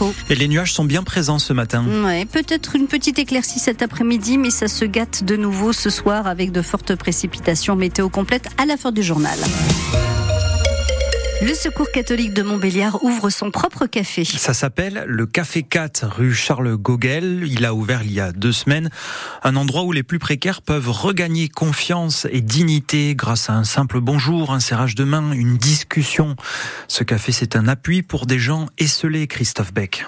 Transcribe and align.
info. 0.00 0.14
Et 0.28 0.34
les 0.34 0.48
nuages 0.48 0.72
sont 0.72 0.84
bien 0.84 1.02
présents 1.02 1.38
ce 1.38 1.52
matin. 1.52 1.84
Ouais, 2.04 2.24
peut-être 2.24 2.76
une 2.76 2.86
petite 2.86 3.18
éclaircie 3.18 3.58
cet 3.58 3.82
après-midi, 3.82 4.38
mais 4.38 4.50
ça 4.50 4.68
se 4.68 4.84
gâte 4.84 5.24
de 5.24 5.36
nouveau 5.36 5.72
ce 5.72 5.90
soir 5.90 6.26
avec 6.26 6.52
de 6.52 6.62
fortes 6.62 6.94
précipitations 6.94 7.76
météo 7.76 8.08
complète 8.08 8.48
à 8.58 8.66
la 8.66 8.76
fin 8.76 8.92
du 8.92 9.02
journal. 9.02 9.38
Le 11.42 11.54
Secours 11.54 11.90
catholique 11.90 12.34
de 12.34 12.42
Montbéliard 12.42 13.02
ouvre 13.02 13.30
son 13.30 13.50
propre 13.50 13.86
café. 13.86 14.24
Ça 14.24 14.52
s'appelle 14.52 15.04
le 15.06 15.24
Café 15.24 15.62
4 15.62 16.06
rue 16.06 16.34
Charles 16.34 16.76
Gauguel. 16.76 17.44
Il 17.46 17.64
a 17.64 17.72
ouvert 17.72 18.02
il 18.02 18.12
y 18.12 18.20
a 18.20 18.30
deux 18.32 18.52
semaines. 18.52 18.90
Un 19.42 19.56
endroit 19.56 19.84
où 19.84 19.92
les 19.92 20.02
plus 20.02 20.18
précaires 20.18 20.60
peuvent 20.60 20.90
regagner 20.90 21.48
confiance 21.48 22.26
et 22.30 22.42
dignité 22.42 23.14
grâce 23.14 23.48
à 23.48 23.54
un 23.54 23.64
simple 23.64 24.00
bonjour, 24.00 24.52
un 24.52 24.60
serrage 24.60 24.94
de 24.94 25.04
main, 25.04 25.32
une 25.32 25.56
discussion. 25.56 26.36
Ce 26.88 27.04
café, 27.04 27.32
c'est 27.32 27.56
un 27.56 27.68
appui 27.68 28.02
pour 28.02 28.26
des 28.26 28.38
gens 28.38 28.68
esselés, 28.76 29.26
Christophe 29.26 29.72
Beck. 29.72 30.04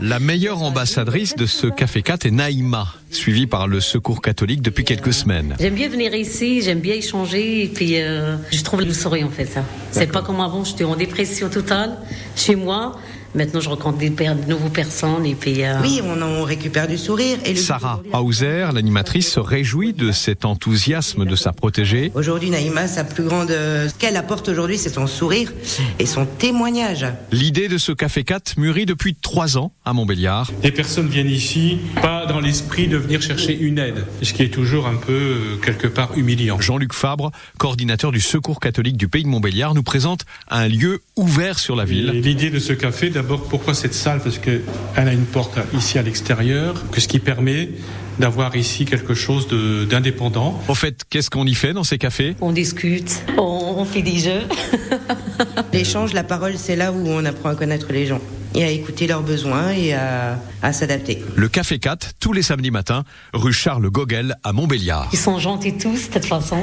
La 0.00 0.20
meilleure 0.20 0.62
ambassadrice 0.62 1.34
de 1.34 1.46
ce 1.46 1.66
Café 1.66 2.02
4 2.02 2.26
est 2.26 2.30
Naïma, 2.30 2.86
suivie 3.10 3.46
par 3.48 3.66
le 3.66 3.80
Secours 3.80 4.22
catholique 4.22 4.62
depuis 4.62 4.84
quelques 4.84 5.12
semaines. 5.12 5.56
J'aime 5.58 5.74
bien 5.74 5.88
venir 5.88 6.14
ici, 6.14 6.62
j'aime 6.62 6.78
bien 6.80 6.94
échanger, 6.94 7.64
et 7.64 7.68
puis 7.68 8.00
euh, 8.00 8.36
je 8.52 8.62
trouve 8.62 8.82
le 8.82 8.92
sourire 8.92 9.26
en 9.26 9.30
fait 9.30 9.46
ça. 9.46 9.64
C'est 9.90 10.12
pas 10.12 10.22
comme 10.22 10.40
avant, 10.40 10.62
j'étais 10.62 10.84
en 10.84 10.94
dépression 10.94 11.48
totale 11.48 11.96
chez 12.36 12.54
moi. 12.54 12.96
Maintenant, 13.38 13.60
je 13.60 13.68
rencontre 13.68 13.98
des 13.98 14.10
de 14.10 14.48
nouveaux 14.48 14.68
personnes 14.68 15.24
et 15.24 15.36
puis. 15.36 15.62
Euh... 15.62 15.80
Oui, 15.80 16.00
on, 16.02 16.20
on, 16.20 16.42
récupère 16.42 16.88
du 16.88 16.98
sourire. 16.98 17.38
Et 17.44 17.50
le 17.50 17.56
Sarah 17.56 18.02
Hauser, 18.12 18.66
l'animatrice, 18.74 19.30
se 19.30 19.38
réjouit 19.38 19.92
de 19.92 20.10
cet 20.10 20.44
enthousiasme 20.44 21.24
de 21.24 21.36
sa 21.36 21.52
protégée. 21.52 22.10
Aujourd'hui, 22.16 22.50
Naïma, 22.50 22.88
sa 22.88 23.04
plus 23.04 23.22
grande, 23.22 23.50
ce 23.50 23.94
qu'elle 23.94 24.16
apporte 24.16 24.48
aujourd'hui, 24.48 24.76
c'est 24.76 24.88
son 24.88 25.06
sourire 25.06 25.52
et 26.00 26.06
son 26.06 26.26
témoignage. 26.26 27.06
L'idée 27.30 27.68
de 27.68 27.78
ce 27.78 27.92
café 27.92 28.24
4 28.24 28.58
mûrit 28.58 28.86
depuis 28.86 29.14
trois 29.14 29.56
ans 29.56 29.70
à 29.84 29.92
Montbéliard. 29.92 30.50
Les 30.64 30.72
personnes 30.72 31.08
viennent 31.08 31.30
ici 31.30 31.78
pas 32.02 32.26
dans 32.26 32.40
l'esprit 32.40 32.88
de 32.88 32.96
venir 32.96 33.22
chercher 33.22 33.56
une 33.56 33.78
aide, 33.78 34.04
ce 34.22 34.32
qui 34.32 34.42
est 34.42 34.52
toujours 34.52 34.88
un 34.88 34.96
peu 34.96 35.12
euh, 35.12 35.56
quelque 35.62 35.86
part 35.86 36.10
humiliant. 36.16 36.60
Jean-Luc 36.60 36.92
Fabre, 36.92 37.30
coordinateur 37.56 38.10
du 38.10 38.20
Secours 38.20 38.58
catholique 38.58 38.96
du 38.96 39.06
pays 39.06 39.22
de 39.22 39.28
Montbéliard, 39.28 39.74
nous 39.74 39.84
présente 39.84 40.24
un 40.48 40.66
lieu 40.66 41.02
ouvert 41.14 41.60
sur 41.60 41.76
la 41.76 41.84
ville. 41.84 42.10
L'idée 42.10 42.50
de 42.50 42.58
ce 42.58 42.72
café, 42.72 43.10
d'abord, 43.10 43.27
pourquoi 43.36 43.74
cette 43.74 43.94
salle 43.94 44.20
Parce 44.20 44.38
qu'elle 44.38 44.62
a 44.96 45.12
une 45.12 45.26
porte 45.26 45.58
ici 45.74 45.98
à 45.98 46.02
l'extérieur, 46.02 46.84
que 46.90 47.00
ce 47.00 47.08
qui 47.08 47.18
permet 47.18 47.70
d'avoir 48.18 48.56
ici 48.56 48.84
quelque 48.84 49.14
chose 49.14 49.46
d'indépendant. 49.88 50.60
Au 50.68 50.74
fait, 50.74 51.02
qu'est-ce 51.08 51.30
qu'on 51.30 51.46
y 51.46 51.54
fait 51.54 51.72
dans 51.72 51.84
ces 51.84 51.98
cafés? 51.98 52.34
On 52.40 52.52
discute, 52.52 53.22
on, 53.36 53.74
on 53.78 53.84
fait 53.84 54.02
des 54.02 54.18
jeux. 54.18 54.42
L'échange, 55.72 56.12
la 56.12 56.24
parole, 56.24 56.54
c'est 56.56 56.76
là 56.76 56.92
où 56.92 57.06
on 57.06 57.24
apprend 57.24 57.50
à 57.50 57.54
connaître 57.54 57.92
les 57.92 58.06
gens 58.06 58.20
et 58.54 58.64
à 58.64 58.70
écouter 58.70 59.06
leurs 59.06 59.22
besoins 59.22 59.70
et 59.70 59.92
à, 59.92 60.40
à 60.62 60.72
s'adapter. 60.72 61.22
Le 61.36 61.48
Café 61.48 61.78
4, 61.78 62.14
tous 62.18 62.32
les 62.32 62.42
samedis 62.42 62.70
matins, 62.70 63.04
rue 63.34 63.52
Charles 63.52 63.88
Gogel 63.90 64.34
à 64.42 64.52
Montbéliard. 64.52 65.08
Ils 65.12 65.18
sont 65.18 65.38
gentils 65.38 65.76
tous, 65.76 66.08
de 66.08 66.14
toute 66.14 66.24
façon. 66.24 66.58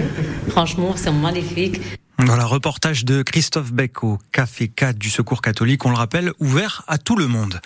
Franchement, 0.50 0.94
c'est 0.98 1.12
magnifique. 1.12 1.80
Voilà, 2.18 2.46
reportage 2.46 3.04
de 3.04 3.24
Christophe 3.24 3.74
Beck 3.74 4.04
au 4.04 4.18
Café 4.32 4.70
4 4.70 4.98
du 4.98 5.10
Secours 5.10 5.42
catholique, 5.42 5.86
on 5.86 5.90
le 5.90 5.98
rappelle, 5.98 6.32
ouvert 6.40 6.84
à 6.88 6.98
tout 6.98 7.18
le 7.18 7.28
monde. 7.28 7.60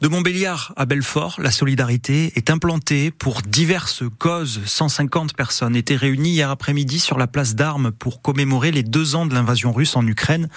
De 0.00 0.08
Montbéliard 0.08 0.72
à 0.76 0.86
Belfort, 0.86 1.36
la 1.38 1.50
solidarité 1.50 2.32
est 2.34 2.48
implantée 2.48 3.10
pour 3.10 3.42
diverses 3.42 4.02
causes. 4.18 4.62
150 4.64 5.34
personnes 5.34 5.76
étaient 5.76 5.96
réunies 5.96 6.30
hier 6.30 6.50
après-midi 6.50 6.98
sur 6.98 7.18
la 7.18 7.26
place 7.26 7.54
d'armes 7.54 7.92
pour 7.92 8.22
commémorer 8.22 8.72
les 8.72 8.82
deux 8.82 9.16
ans 9.16 9.26
de 9.26 9.34
l'invasion 9.34 9.70
russe 9.70 9.94
en 9.96 10.06
Ukraine. 10.06 10.48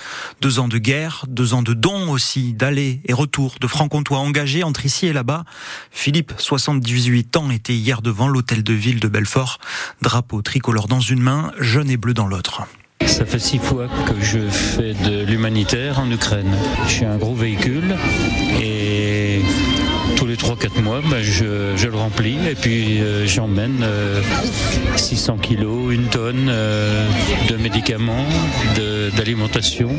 Deux 0.42 0.60
ans 0.60 0.70
de 0.70 0.78
guerre, 0.78 1.26
deux 1.28 1.54
ans 1.54 1.64
de 1.64 1.74
dons 1.74 2.10
aussi, 2.10 2.54
d'aller 2.54 3.02
et 3.06 3.14
retour, 3.14 3.58
de 3.60 3.68
francs-comtois 3.68 4.20
engagés 4.20 4.64
entre 4.64 4.86
ici 4.86 5.06
et 5.08 5.14
là-bas. 5.14 5.44
Philippe, 5.92 6.34
78 6.38 7.36
ans, 7.36 7.52
était 7.52 7.76
hier 7.76 8.02
devant 8.02 8.30
l'hôtel 8.30 8.64
de 8.64 8.74
ville 8.74 9.02
de 9.02 9.10
Belfort. 9.10 9.60
Drapeau 10.02 10.42
tricolore 10.42 10.88
dans 10.88 11.02
une 11.02 11.22
main, 11.22 11.52
jaune 11.60 11.90
et 11.90 11.98
bleu 11.98 12.14
dans 12.14 12.28
l'autre. 12.28 12.64
Ça 13.08 13.26
fait 13.26 13.40
six 13.40 13.60
fois 13.60 13.88
que 13.88 14.20
je 14.22 14.40
fais 14.40 14.94
de 14.94 15.24
l'humanitaire 15.24 16.00
en 16.00 16.10
Ukraine. 16.10 16.52
Je 16.88 16.92
suis 16.92 17.06
un 17.06 17.18
gros 17.18 17.36
véhicule 17.36 17.96
et 18.62 18.83
3-4 20.44 20.82
mois, 20.82 21.02
ben 21.10 21.22
je, 21.22 21.88
le 21.88 21.96
remplis 21.96 22.38
et 22.50 22.56
puis 22.56 23.00
euh, 23.00 23.26
j'emmène 23.26 23.80
euh, 23.82 24.22
600 24.98 25.38
kilos, 25.38 25.94
une 25.94 26.08
tonne 26.08 26.48
euh, 26.50 27.08
de 27.48 27.56
médicaments, 27.56 28.26
d'alimentation, 29.16 29.90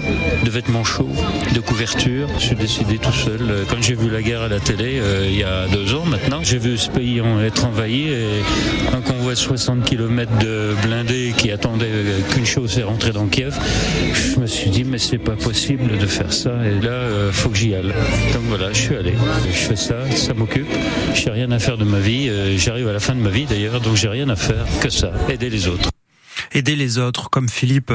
de, 0.44 0.50
vêtements 0.50 0.84
chauds, 0.84 1.15
de 1.55 1.60
couverture. 1.60 2.28
Je 2.38 2.47
suis 2.47 2.56
décidé 2.56 2.99
tout 2.99 3.12
seul. 3.12 3.65
Quand 3.71 3.81
j'ai 3.81 3.94
vu 3.94 4.10
la 4.10 4.21
guerre 4.21 4.43
à 4.43 4.49
la 4.49 4.60
télé 4.60 5.00
il 5.27 5.37
y 5.37 5.44
a 5.44 5.66
deux 5.69 5.94
ans 5.94 6.05
maintenant, 6.05 6.41
j'ai 6.43 6.59
vu 6.59 6.76
ce 6.76 6.91
pays 6.91 7.22
être 7.44 7.65
envahi 7.65 8.09
et 8.09 8.43
un 8.93 9.00
convoi 9.00 9.32
de 9.32 9.38
60 9.38 9.84
km 9.84 10.31
de 10.38 10.75
blindés 10.82 11.32
qui 11.37 11.50
attendait 11.53 11.91
qu'une 12.31 12.47
chose, 12.47 12.72
c'est 12.75 12.82
rentrer 12.82 13.12
dans 13.12 13.26
Kiev. 13.26 13.56
Je 14.12 14.41
me 14.41 14.47
suis 14.47 14.71
dit 14.71 14.84
mais 14.84 14.99
c'est 14.99 15.19
pas 15.19 15.37
possible 15.37 15.97
de 15.97 16.06
faire 16.06 16.32
ça 16.32 16.53
et 16.66 16.84
là 16.84 17.31
faut 17.32 17.49
que 17.49 17.56
j'y 17.56 17.75
aille. 17.75 17.94
Donc 18.34 18.43
voilà, 18.49 18.72
je 18.72 18.81
suis 18.81 18.97
allé. 18.97 19.15
Je 19.50 19.56
fais 19.56 19.76
ça 19.76 19.94
ça 20.16 20.33
m'occupe. 20.34 20.66
J'ai 21.14 21.30
rien 21.30 21.50
à 21.50 21.58
faire 21.58 21.78
de 21.78 21.84
ma 21.84 21.98
vie. 21.98 22.30
J'arrive 22.56 22.88
à 22.88 22.92
la 22.92 23.00
fin 23.00 23.14
de 23.14 23.20
ma 23.20 23.30
vie 23.30 23.46
d'ailleurs, 23.46 23.80
donc 23.80 23.96
j'ai 23.96 24.08
rien 24.08 24.28
à 24.28 24.36
faire 24.36 24.66
que 24.80 24.90
ça, 24.90 25.12
aider 25.28 25.50
les 25.50 25.68
autres 25.68 25.94
aider 26.54 26.76
les 26.76 26.98
autres. 26.98 27.31
Comme 27.31 27.48
Philippe, 27.48 27.92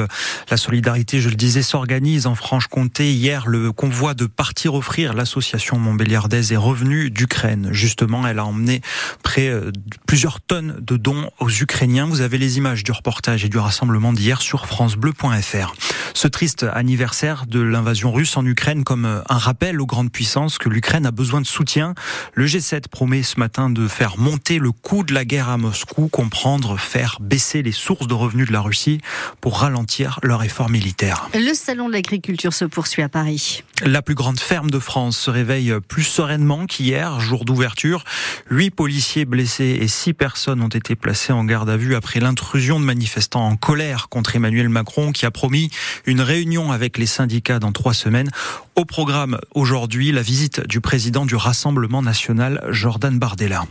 la 0.50 0.56
solidarité, 0.56 1.20
je 1.20 1.28
le 1.28 1.34
disais, 1.34 1.62
s'organise 1.62 2.26
en 2.26 2.34
Franche-Comté. 2.34 3.12
Hier, 3.12 3.46
le 3.46 3.72
convoi 3.72 4.14
de 4.14 4.26
Partir 4.26 4.74
Offrir, 4.74 5.14
l'association 5.14 5.78
montbéliardaise, 5.78 6.52
est 6.52 6.56
revenu 6.56 7.10
d'Ukraine. 7.10 7.70
Justement, 7.72 8.26
elle 8.26 8.38
a 8.38 8.44
emmené 8.44 8.80
près 9.22 9.48
de 9.48 9.72
plusieurs 10.06 10.40
tonnes 10.40 10.76
de 10.80 10.96
dons 10.96 11.30
aux 11.38 11.50
Ukrainiens. 11.50 12.06
Vous 12.06 12.20
avez 12.20 12.38
les 12.38 12.58
images 12.58 12.84
du 12.84 12.92
reportage 12.92 13.44
et 13.44 13.48
du 13.48 13.58
rassemblement 13.58 14.12
d'hier 14.12 14.40
sur 14.42 14.66
francebleu.fr. 14.66 15.74
Ce 16.14 16.28
triste 16.28 16.64
anniversaire 16.72 17.46
de 17.46 17.60
l'invasion 17.60 18.12
russe 18.12 18.36
en 18.36 18.44
Ukraine 18.44 18.84
comme 18.84 19.04
un 19.04 19.38
rappel 19.38 19.80
aux 19.80 19.86
grandes 19.86 20.12
puissances 20.12 20.58
que 20.58 20.68
l'Ukraine 20.68 21.06
a 21.06 21.10
besoin 21.10 21.40
de 21.40 21.46
soutien. 21.46 21.94
Le 22.34 22.46
G7 22.46 22.88
promet 22.88 23.22
ce 23.22 23.38
matin 23.38 23.70
de 23.70 23.88
faire 23.88 24.18
monter 24.18 24.58
le 24.58 24.72
coût 24.72 25.04
de 25.04 25.14
la 25.14 25.24
guerre 25.24 25.48
à 25.48 25.56
Moscou, 25.56 26.08
comprendre 26.08 26.76
faire 26.78 27.18
baisser 27.20 27.62
les 27.62 27.72
sources 27.72 28.06
de 28.06 28.14
revenus 28.14 28.49
la 28.50 28.60
Russie 28.60 29.00
pour 29.40 29.58
ralentir 29.58 30.18
leur 30.22 30.42
effort 30.42 30.70
militaire. 30.70 31.28
Le 31.34 31.54
salon 31.54 31.88
de 31.88 31.94
l'agriculture 31.94 32.52
se 32.52 32.64
poursuit 32.64 33.02
à 33.02 33.08
Paris. 33.08 33.62
La 33.82 34.02
plus 34.02 34.14
grande 34.14 34.38
ferme 34.38 34.70
de 34.70 34.78
France 34.78 35.16
se 35.16 35.30
réveille 35.30 35.74
plus 35.88 36.02
sereinement 36.02 36.66
qu'hier, 36.66 37.18
jour 37.20 37.44
d'ouverture. 37.44 38.04
Huit 38.50 38.70
policiers 38.70 39.24
blessés 39.24 39.78
et 39.80 39.88
six 39.88 40.12
personnes 40.12 40.60
ont 40.60 40.68
été 40.68 40.96
placées 40.96 41.32
en 41.32 41.44
garde 41.44 41.70
à 41.70 41.76
vue 41.76 41.94
après 41.94 42.20
l'intrusion 42.20 42.78
de 42.78 42.84
manifestants 42.84 43.46
en 43.46 43.56
colère 43.56 44.08
contre 44.08 44.36
Emmanuel 44.36 44.68
Macron 44.68 45.12
qui 45.12 45.24
a 45.24 45.30
promis 45.30 45.70
une 46.04 46.20
réunion 46.20 46.72
avec 46.72 46.98
les 46.98 47.06
syndicats 47.06 47.58
dans 47.58 47.72
trois 47.72 47.94
semaines. 47.94 48.30
Au 48.76 48.84
programme 48.84 49.38
aujourd'hui, 49.54 50.12
la 50.12 50.22
visite 50.22 50.66
du 50.66 50.80
président 50.80 51.26
du 51.26 51.36
Rassemblement 51.36 52.02
national, 52.02 52.64
Jordan 52.70 53.18
Bardella. 53.18 53.64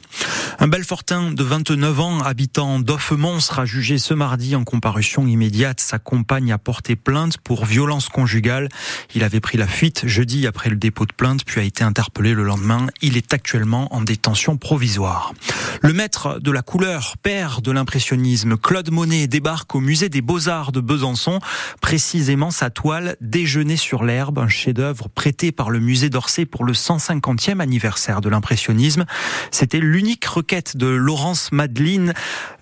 Un 0.59 0.67
Belfortin 0.67 1.31
de 1.31 1.43
29 1.43 1.99
ans, 1.99 2.19
habitant 2.19 2.79
d'Offemont, 2.79 3.39
sera 3.39 3.65
jugé 3.65 3.97
ce 3.97 4.13
mardi 4.13 4.55
en 4.55 4.63
comparution 4.69 5.25
immédiate. 5.25 5.79
Sa 5.79 5.97
compagne 5.97 6.51
a 6.51 6.59
porté 6.59 6.95
plainte 6.95 7.39
pour 7.39 7.65
violence 7.65 8.07
conjugale. 8.07 8.69
Il 9.15 9.23
avait 9.23 9.39
pris 9.39 9.57
la 9.57 9.65
fuite 9.65 10.05
jeudi 10.05 10.45
après 10.45 10.69
le 10.69 10.75
dépôt 10.75 11.07
de 11.07 11.13
plainte, 11.13 11.43
puis 11.43 11.59
a 11.59 11.63
été 11.63 11.83
interpellé 11.83 12.35
le 12.35 12.43
lendemain. 12.43 12.85
Il 13.01 13.17
est 13.17 13.33
actuellement 13.33 13.91
en 13.95 14.01
détention 14.01 14.57
provisoire. 14.57 15.33
Le 15.81 15.91
maître 15.91 16.39
de 16.39 16.51
la 16.51 16.61
couleur, 16.61 17.15
père 17.17 17.61
de 17.63 17.71
l'impressionnisme, 17.71 18.57
Claude 18.57 18.91
Monet, 18.91 19.25
débarque 19.25 19.73
au 19.73 19.79
musée 19.79 20.07
des 20.07 20.21
Beaux-Arts 20.21 20.71
de 20.71 20.81
Besançon. 20.81 21.39
Précisément 21.81 22.51
sa 22.51 22.69
toile 22.69 23.15
Déjeuner 23.21 23.75
sur 23.75 24.03
l'herbe, 24.03 24.37
un 24.37 24.49
chef-d'œuvre 24.49 25.09
prêté 25.09 25.51
par 25.51 25.71
le 25.71 25.79
musée 25.79 26.11
d'Orsay 26.11 26.45
pour 26.45 26.63
le 26.63 26.73
150e 26.73 27.59
anniversaire 27.59 28.21
de 28.21 28.29
l'impressionnisme. 28.29 29.05
C'était 29.49 29.79
l'unique 29.79 30.25
requête 30.25 30.77
de 30.77 30.85
Laurence 30.85 31.51
Madeline, 31.51 32.13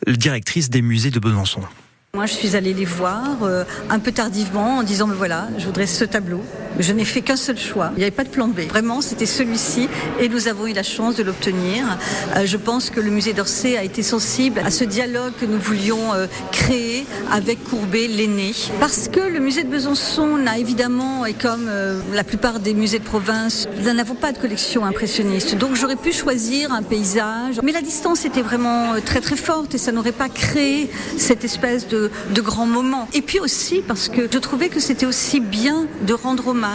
directrice 0.08 0.70
des 0.70 0.82
musées 0.82 1.12
de 1.12 1.20
Besançon. 1.20 1.64
Moi, 2.18 2.26
je 2.26 2.34
suis 2.34 2.56
allée 2.56 2.74
les 2.74 2.84
voir 2.84 3.44
euh, 3.44 3.64
un 3.92 4.00
peu 4.00 4.12
tardivement 4.12 4.78
en 4.78 4.82
disant, 4.82 5.06
mais 5.06 5.14
voilà, 5.14 5.50
je 5.60 5.68
voudrais 5.68 5.86
ce 5.86 6.04
tableau. 6.04 6.42
Je 6.80 6.94
n'ai 6.94 7.06
fait 7.06 7.22
qu'un 7.22 7.36
seul 7.36 7.58
choix. 7.58 7.92
Il 7.96 8.00
n'y 8.00 8.04
avait 8.04 8.12
pas 8.12 8.24
de 8.24 8.30
plan 8.30 8.48
B. 8.48 8.62
Vraiment, 8.62 9.02
c'était 9.02 9.26
celui-ci 9.26 9.90
et 10.20 10.30
nous 10.30 10.48
avons 10.48 10.68
eu 10.68 10.74
la 10.74 10.84
chance 10.84 11.16
de 11.16 11.24
l'obtenir. 11.24 11.98
Euh, 12.36 12.46
je 12.46 12.58
pense 12.58 12.90
que 12.90 13.00
le 13.00 13.12
musée 13.12 13.34
d'Orsay 13.34 13.78
a 13.78 13.84
été 13.84 14.04
sensible 14.04 14.62
à 14.66 14.72
ce 14.72 14.84
dialogue 14.84 15.34
que 15.40 15.46
nous 15.46 15.60
voulions 15.60 16.14
euh, 16.14 16.28
créer 16.52 17.06
avec 17.32 17.64
Courbet, 17.64 18.08
l'aîné. 18.08 18.54
Parce 18.80 19.08
que 19.08 19.20
le 19.20 19.40
musée 19.40 19.64
de 19.64 19.70
Besançon 19.70 20.38
n'a 20.38 20.58
évidemment, 20.58 21.26
et 21.26 21.34
comme 21.34 21.68
euh, 21.68 22.00
la 22.14 22.24
plupart 22.24 22.60
des 22.60 22.74
musées 22.74 23.00
de 23.00 23.04
province, 23.04 23.68
nous 23.78 23.94
n'avons 23.94 24.16
pas 24.16 24.32
de 24.32 24.38
collection 24.38 24.86
impressionniste. 24.86 25.56
Donc 25.56 25.76
j'aurais 25.76 25.96
pu 25.96 26.14
choisir 26.14 26.72
un 26.72 26.84
paysage. 26.84 27.60
Mais 27.64 27.72
la 27.72 27.82
distance 27.82 28.26
était 28.26 28.42
vraiment 28.42 28.94
très 29.04 29.22
très 29.22 29.36
forte 29.36 29.76
et 29.76 29.78
ça 29.78 29.92
n'aurait 29.92 30.12
pas 30.12 30.30
créé 30.30 30.90
cette 31.18 31.44
espèce 31.44 31.88
de 31.88 31.98
de, 32.30 32.42
grands 32.42 32.66
moments. 32.66 33.08
Et 33.14 33.22
puis 33.22 33.40
aussi 33.40 33.82
parce 33.88 34.10
que 34.10 34.28
je 34.32 34.38
trouvais 34.38 34.70
que 34.70 34.80
c'était 34.80 35.06
aussi 35.06 35.40
bien 35.40 35.88
de 36.02 36.14
rendre 36.14 36.48
hommage 36.48 36.67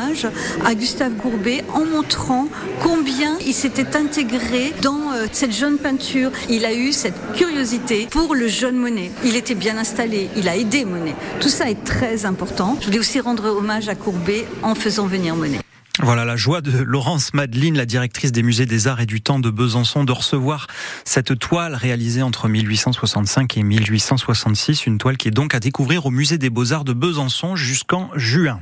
à 0.64 0.74
Gustave 0.74 1.12
Courbet 1.14 1.64
en 1.74 1.84
montrant 1.84 2.48
combien 2.82 3.36
il 3.46 3.54
s'était 3.54 3.96
intégré 3.96 4.72
dans 4.82 5.12
euh, 5.12 5.26
cette 5.32 5.52
jeune 5.52 5.78
peinture. 5.78 6.30
Il 6.48 6.64
a 6.64 6.74
eu 6.74 6.92
cette 6.92 7.14
curiosité 7.34 8.08
pour 8.10 8.34
le 8.34 8.48
jeune 8.48 8.76
Monet. 8.76 9.10
Il 9.24 9.36
était 9.36 9.54
bien 9.54 9.76
installé, 9.78 10.30
il 10.36 10.48
a 10.48 10.56
aidé 10.56 10.84
Monet. 10.84 11.14
Tout 11.40 11.48
ça 11.48 11.70
est 11.70 11.84
très 11.84 12.24
important. 12.24 12.76
Je 12.80 12.86
voulais 12.86 12.98
aussi 12.98 13.20
rendre 13.20 13.46
hommage 13.46 13.88
à 13.88 13.94
Courbet 13.94 14.46
en 14.62 14.74
faisant 14.74 15.06
venir 15.06 15.36
Monet. 15.36 15.60
Voilà 16.00 16.24
la 16.24 16.36
joie 16.36 16.62
de 16.62 16.82
Laurence 16.82 17.34
Madeline, 17.34 17.76
la 17.76 17.84
directrice 17.84 18.32
des 18.32 18.42
musées 18.42 18.64
des 18.64 18.88
arts 18.88 19.02
et 19.02 19.06
du 19.06 19.20
temps 19.20 19.38
de 19.38 19.50
Besançon, 19.50 20.04
de 20.04 20.12
recevoir 20.12 20.66
cette 21.04 21.38
toile 21.38 21.74
réalisée 21.74 22.22
entre 22.22 22.48
1865 22.48 23.58
et 23.58 23.62
1866, 23.62 24.86
une 24.86 24.96
toile 24.96 25.18
qui 25.18 25.28
est 25.28 25.32
donc 25.32 25.54
à 25.54 25.60
découvrir 25.60 26.06
au 26.06 26.10
musée 26.10 26.38
des 26.38 26.48
beaux-arts 26.48 26.84
de 26.84 26.94
Besançon 26.94 27.56
jusqu'en 27.56 28.10
juin. 28.16 28.60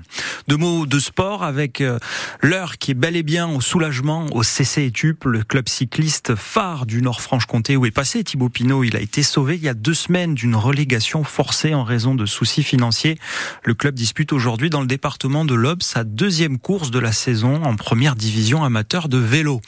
Deux 0.49 0.57
mots 0.57 0.87
de 0.87 0.99
sport 0.99 1.45
avec 1.45 1.81
euh, 1.81 2.01
l'heure 2.41 2.79
qui 2.79 2.91
est 2.91 2.95
bel 2.95 3.15
et 3.15 3.23
bien 3.23 3.49
au 3.49 3.61
soulagement 3.61 4.27
au 4.33 4.43
CC 4.43 4.87
Etup, 4.87 5.25
le 5.25 5.45
club 5.45 5.69
cycliste 5.69 6.35
phare 6.35 6.85
du 6.85 7.01
Nord-Franche-Comté 7.01 7.77
où 7.77 7.87
est 7.87 7.93
passé 7.93 8.25
Thibaut 8.25 8.49
Pinot. 8.49 8.83
Il 8.83 8.97
a 8.97 9.01
été 9.01 9.23
sauvé 9.23 9.55
il 9.55 9.63
y 9.63 9.69
a 9.69 9.75
deux 9.75 9.95
semaines 9.95 10.35
d'une 10.35 10.57
relégation 10.57 11.23
forcée 11.23 11.75
en 11.75 11.85
raison 11.85 12.17
de 12.17 12.27
soucis 12.27 12.65
financiers. 12.65 13.19
Le 13.63 13.75
club 13.75 13.95
dispute 13.95 14.33
aujourd'hui 14.33 14.69
dans 14.69 14.81
le 14.81 14.89
département 14.89 15.45
de 15.45 15.55
l'Aube 15.55 15.85
sa 15.85 16.03
deuxième 16.03 16.59
course 16.59 16.91
de 16.91 16.99
la 16.99 17.13
saison 17.21 17.63
en 17.63 17.77
première 17.77 18.17
division 18.17 18.65
amateur 18.65 19.09
de 19.09 19.19
vélo. 19.19 19.61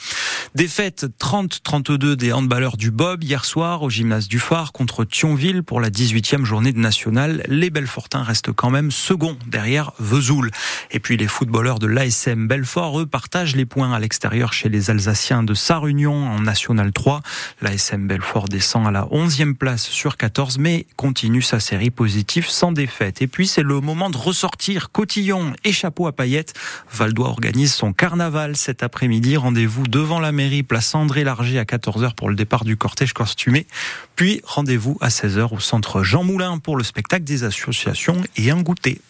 Défaite 0.55 1.07
30-32 1.19 2.15
des 2.15 2.33
handballeurs 2.33 2.77
du 2.77 2.91
Bob 2.91 3.25
hier 3.25 3.45
soir 3.45 3.83
au 3.83 3.91
gymnase 3.91 4.29
du 4.29 4.39
Phare 4.39 4.73
contre 4.73 5.05
Thionville 5.05 5.63
pour 5.63 5.81
la 5.81 5.89
18e 5.89 6.45
journée 6.45 6.73
de 6.73 6.79
nationale. 6.79 7.43
Les 7.49 7.71
Belfortins 7.71 8.23
restent 8.23 8.53
quand 8.53 8.71
même 8.71 8.91
second 8.91 9.37
derrière 9.47 9.93
Vesoul. 9.99 10.51
Et 10.91 11.01
puis 11.01 11.17
les 11.17 11.27
footballeurs 11.27 11.79
de 11.79 11.87
l'ASM 11.87 12.47
Belfort, 12.47 13.01
eux, 13.01 13.07
partagent 13.07 13.57
les 13.57 13.65
points 13.65 13.93
à 13.93 13.99
l'extérieur 13.99 14.53
chez 14.53 14.69
les 14.69 14.91
Alsaciens 14.91 15.43
de 15.43 15.55
Sarre-Union 15.55 16.15
en 16.15 16.41
National 16.41 16.93
3. 16.93 17.23
L'ASM 17.63 18.07
Belfort 18.07 18.49
descend 18.49 18.87
à 18.87 18.91
la 18.91 19.05
11e 19.07 19.55
place 19.55 19.85
sur 19.85 20.17
14 20.17 20.59
mais 20.59 20.87
continue 20.97 21.43
sa 21.43 21.61
série 21.61 21.91
positive 21.91 22.49
sans 22.49 22.73
défaite. 22.73 23.23
Et 23.23 23.27
puis 23.27 23.47
c'est 23.47 23.63
le 23.63 23.81
moment 23.81 24.11
de 24.11 24.19
ressortir 24.19 24.91
Cotillon 24.91 25.55
et 25.65 25.73
chapeau 25.73 26.07
à 26.07 26.13
paillettes. 26.13 26.55
Valdois 26.93 27.29
organise 27.29 27.75
son 27.75 27.93
carnaval 27.93 28.57
cet 28.57 28.83
après-midi. 28.83 29.37
Rendez-vous 29.37 29.87
devant 29.87 30.21
mairie, 30.33 30.63
place 30.63 30.95
André 30.95 31.23
Larger 31.23 31.59
à 31.59 31.65
14h 31.65 32.15
pour 32.15 32.31
le 32.31 32.35
départ 32.35 32.65
du 32.65 32.79
cortège 32.79 33.13
costumé. 33.13 33.67
Puis 34.17 34.41
rendez-vous 34.45 34.97
à 35.03 35.09
16h 35.09 35.55
au 35.55 35.61
centre 35.61 36.03
Jean 36.03 36.25
Moulin 36.25 36.59
pour 36.59 36.79
le 36.79 36.85
spectacle 36.85 37.25
des 37.25 37.45
associations 37.45 38.17
et 38.37 38.51
un 38.51 38.63
goûter. 38.63 39.03